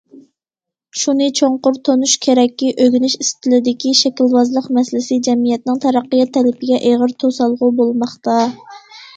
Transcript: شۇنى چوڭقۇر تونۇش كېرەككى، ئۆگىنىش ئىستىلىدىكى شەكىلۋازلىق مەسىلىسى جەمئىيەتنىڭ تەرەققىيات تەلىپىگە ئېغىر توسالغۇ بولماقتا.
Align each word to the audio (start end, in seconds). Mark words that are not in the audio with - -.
شۇنى 0.99 1.25
چوڭقۇر 1.39 1.75
تونۇش 1.89 2.15
كېرەككى، 2.27 2.71
ئۆگىنىش 2.85 3.17
ئىستىلىدىكى 3.25 3.93
شەكىلۋازلىق 3.99 4.71
مەسىلىسى 4.79 5.19
جەمئىيەتنىڭ 5.29 5.79
تەرەققىيات 5.85 6.33
تەلىپىگە 6.39 6.81
ئېغىر 6.91 7.15
توسالغۇ 7.27 7.71
بولماقتا. 7.83 8.41